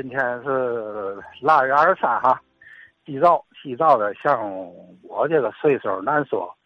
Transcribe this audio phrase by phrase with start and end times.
[0.00, 2.40] 今天是腊月二十三哈，
[3.04, 4.50] 祭灶祭灶的，像
[5.02, 6.56] 我这个岁数难说，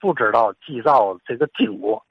[0.00, 2.04] 不知道祭灶这个经过，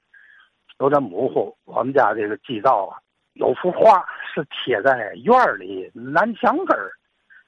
[0.78, 1.54] 有点模糊。
[1.66, 2.96] 我们家这个祭灶啊，
[3.34, 6.90] 有幅画是贴在院里南墙根儿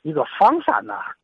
[0.02, 1.16] 一个房山那儿，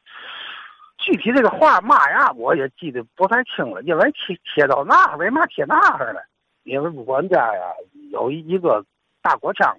[0.97, 6.21] 具体这个画嘛呀，我也记得不太清了，因为贴贴到那为嘛贴那儿呢？
[6.63, 7.75] 因为我们家呀
[8.11, 8.83] 有一个
[9.21, 9.77] 大锅腔。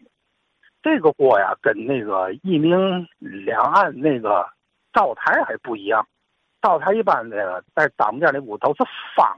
[0.81, 4.47] 这个锅呀，跟那个一明两岸那个
[4.93, 6.05] 灶台还不一样。
[6.61, 8.83] 灶台一般的在当铺店那屋都是
[9.15, 9.37] 方。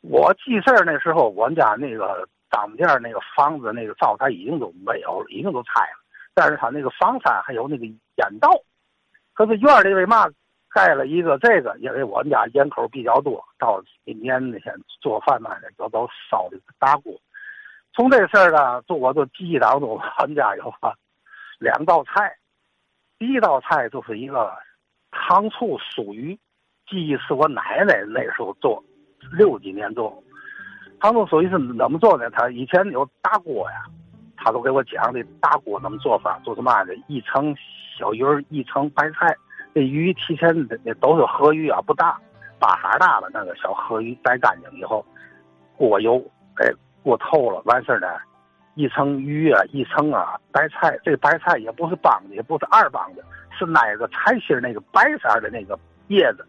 [0.00, 5.98] 我记事儿那时候，我们家那个当铺店那个房子那个灶台已经都没有了，已经都拆了。
[6.34, 8.50] 但是他那个房山还有那个烟道。
[9.34, 10.28] 可是院里为嘛
[10.70, 11.76] 盖了一个这个？
[11.78, 17.14] 因为我们家烟口比较多，到今年那天做饭嘛的都都烧的大锅。
[17.94, 20.72] 从这事儿呢，就我就记忆当中，我们家有
[21.58, 22.34] 两道菜。
[23.18, 24.50] 第一道菜就是一个
[25.10, 26.34] 糖醋酥鱼，
[26.88, 28.82] 记忆是我奶奶那时候做，
[29.30, 30.22] 六几年做。
[31.00, 32.30] 糖醋酥鱼是怎么做呢？
[32.30, 33.84] 他以前有大锅呀，
[34.38, 37.54] 他都给我讲的大锅怎么做法，就是嘛的，一层
[37.98, 39.36] 小鱼儿，一层白菜。
[39.74, 40.48] 这鱼提前
[40.82, 42.18] 那都是河鱼啊，不大，
[42.58, 45.04] 巴哈大的那个小河鱼，摘干净以后，
[45.76, 46.16] 过油，
[46.56, 46.72] 哎。
[47.02, 48.06] 过透了，完事儿呢，
[48.74, 56.46] 一层鱼啊，一层啊白菜，这白菜也不是帮的，也不是二帮的，是那个菜心那个白色的那个叶子，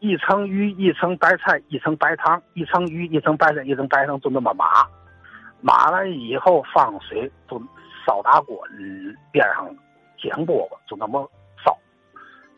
[0.00, 4.86] 一层鱼，一层白菜，一层白糖，一层鱼，一层白菜，一层白糖，就那么码，
[5.60, 7.60] 码完以后放水，就
[8.06, 9.66] 烧大锅，嗯边上
[10.18, 11.30] 煎饽饽，就那么
[11.64, 11.76] 烧，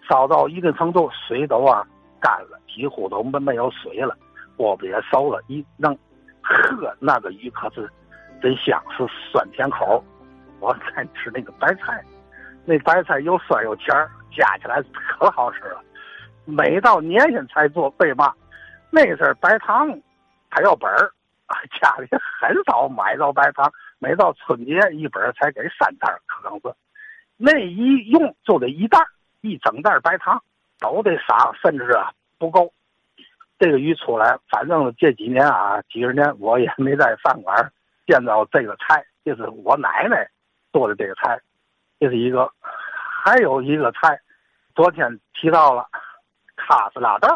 [0.08, 1.86] 烧到一定程度，水都啊
[2.20, 4.16] 干了，几乎都没没有水了，
[4.56, 5.96] 饽饽也熟了，一弄。
[6.46, 7.90] 呵，那个鱼可是
[8.40, 10.04] 真香，是酸甜口。
[10.60, 12.02] 我再吃那个白菜，
[12.64, 13.94] 那白菜又酸又甜，
[14.34, 15.82] 加起来可好吃了。
[16.44, 18.32] 每到年前才做，为嘛？
[18.90, 19.88] 那阵儿白糖
[20.48, 21.10] 还要本儿，
[21.80, 22.08] 家里
[22.40, 23.70] 很少买到白糖。
[23.98, 26.74] 每到春节一本才给三袋，可能是
[27.36, 28.98] 那一用就得一袋，
[29.40, 30.40] 一整袋白糖
[30.78, 32.72] 都得撒，甚至啊不够。
[33.58, 37.56] 这个鱼出来，反正这几年啊，几十年我也没在饭馆
[38.06, 39.04] 见到这个菜。
[39.24, 40.28] 这是我奶奶
[40.72, 41.40] 做的这个菜，
[41.98, 42.50] 这是一个。
[43.24, 44.20] 还有一个菜，
[44.74, 45.84] 昨天提到了
[46.54, 47.28] 卡斯拉豆。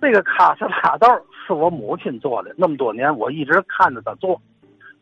[0.00, 1.08] 这个卡斯拉豆
[1.46, 4.40] 是我母亲做的，那么多年我一直看着她做。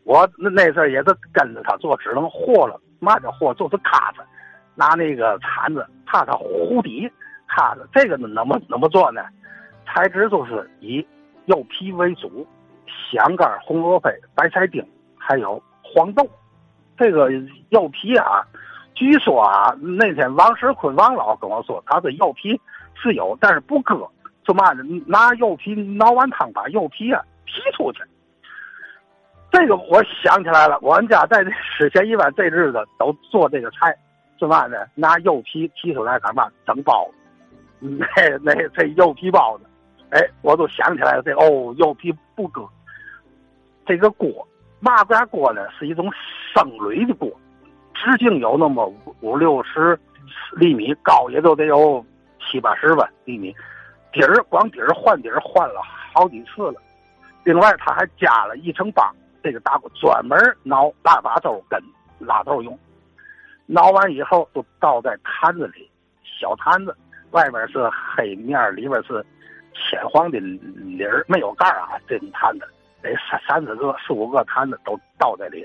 [0.04, 2.81] 我那那阵也是跟着她做，只能和了。
[3.00, 3.53] 嘛叫和？
[3.54, 4.22] 就是卡子，
[4.75, 7.10] 拿那个铲子怕它糊底。
[7.47, 9.22] 卡子这个呢，怎么怎么做呢？
[9.88, 11.04] 材质都是以
[11.47, 12.47] 柚皮为主，
[13.10, 16.28] 香干、红萝卜、白菜丁，还有黄豆。
[16.97, 17.31] 这个
[17.71, 18.43] 柚皮啊，
[18.94, 22.60] 据说啊，那天王世坤王老跟我说，他的柚皮
[22.94, 24.09] 是有，但是不割，
[24.44, 24.82] 就嘛呢？
[25.06, 28.03] 拿柚皮熬完汤，把柚皮啊提出去。
[29.50, 31.43] 这个我想起来了，我们家在
[31.78, 33.97] 之前一般这日子都做这个菜，
[34.38, 34.76] 是嘛呢？
[34.94, 36.50] 拿柚皮提出来干嘛？
[36.66, 37.09] 蒸包
[37.81, 38.06] 子，那
[38.43, 39.65] 那这柚皮包子。
[40.10, 42.66] 哎，我都想起来了，这哦，柚皮不割。
[43.84, 44.46] 这个锅，
[44.80, 45.66] 嘛家锅呢？
[45.78, 46.10] 是一种
[46.54, 47.30] 生铝的锅，
[47.94, 49.98] 直径有那么五五六十
[50.52, 52.04] 厘米，高也都得有
[52.41, 53.54] 七八十吧厘米。
[54.12, 56.80] 底儿光底儿换底儿换了好几次了。
[57.44, 60.38] 另外，他还加了一层帮，这个大锅专门
[60.70, 61.82] 熬腊八粥跟
[62.19, 62.78] 拉豆用。
[63.75, 65.90] 熬完以后，就倒在坛子里，
[66.22, 66.96] 小坛子，
[67.30, 69.25] 外边是黑面，里边是。
[69.78, 72.68] 浅黄的里儿没有盖儿啊，这种坛子
[73.00, 75.64] 得三三四个、四五个坛子都倒在里，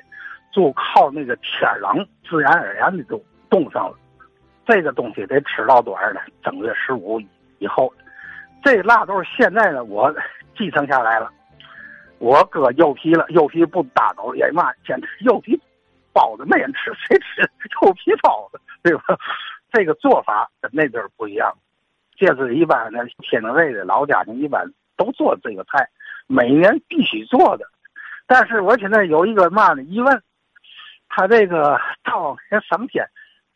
[0.51, 3.97] 就靠那个天冷，自然而然的就冻上了。
[4.66, 6.22] 这个东西得吃到多少呢？
[6.41, 7.19] 正月十五
[7.59, 7.94] 以后。
[8.63, 10.13] 这腊豆现在呢，我
[10.56, 11.30] 继承下来了。
[12.19, 15.59] 我割柚皮了，柚皮不搭走，也嘛，简直柚皮
[16.13, 17.41] 包子没人吃，谁吃
[17.81, 18.62] 柚皮包子？
[18.81, 19.18] 对吧？
[19.69, 21.51] 这个做法跟那阵儿不一样。
[22.15, 24.65] 这是一般的天津卫的老家庭，一般
[24.95, 25.89] 都做这个菜，
[26.27, 27.65] 每年必须做的。
[28.27, 30.21] 但是我现在有一个嘛呢疑问，
[31.10, 33.06] 他这个灶王爷升天，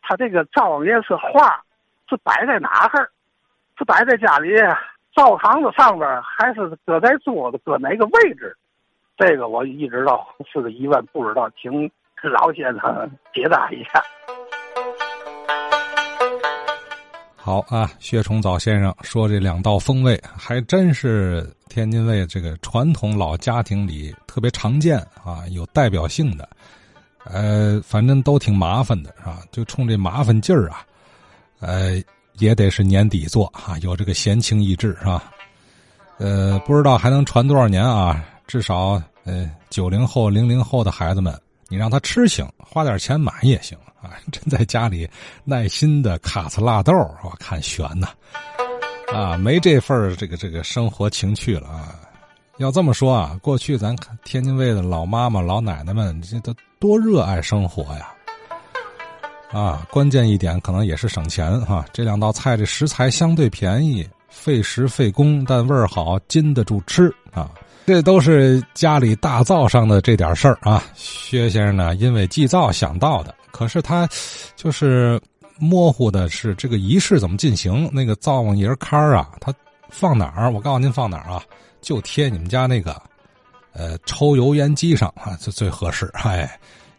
[0.01, 1.63] 他这个灶王爷是画，
[2.09, 3.09] 是摆在哪哈儿？
[3.77, 4.49] 是摆在家里
[5.13, 8.55] 灶堂子上边，还是搁在桌子搁哪个位置？
[9.17, 11.89] 这个我一直到是个疑问，不知道，请
[12.23, 14.03] 老先生解答一下。
[17.47, 26.49] 好啊，薛崇藻先生说这两道风味还真是天津卫这个传统老家庭里特别常见啊，有代表性的。
[27.23, 29.39] 呃，反正都挺麻烦的，是吧？
[29.49, 30.85] 就冲这麻烦劲儿啊，
[31.61, 32.03] 呃，
[32.33, 35.31] 也得是年底做啊，有这个闲情逸致，是吧？
[36.17, 38.25] 呃，不知道还能传多少年啊？
[38.45, 41.33] 至少，呃，九零后、零零后的孩子们，
[41.69, 44.17] 你让他吃行，花点钱买也行啊！
[44.31, 45.07] 真在家里
[45.43, 46.93] 耐心的卡子辣豆，
[47.23, 48.07] 我看悬呐，
[49.13, 51.95] 啊，没这份这个这个生活情趣了啊！
[52.57, 58.07] 要这么说啊，过去咱天津卫的老妈妈、老奶奶们，这都多热爱生活呀！
[59.51, 61.85] 啊，关键一点可能也是省钱哈。
[61.93, 67.49] 这两道菜这食材相对便宜，费时费工，但味儿好，经得住吃啊。
[67.85, 70.83] 这都是家里大灶上的这点事儿啊。
[70.95, 74.07] 薛先生呢，因为祭灶想到的，可是他
[74.55, 75.19] 就是
[75.57, 77.89] 模糊的是这个仪式怎么进行。
[77.91, 79.51] 那个灶王爷龛啊，他
[79.89, 80.51] 放哪儿？
[80.51, 81.41] 我告诉您放哪儿啊？
[81.81, 83.01] 就贴你们家那个，
[83.73, 86.05] 呃，抽油烟机上啊，就最合适。
[86.13, 86.59] 哎，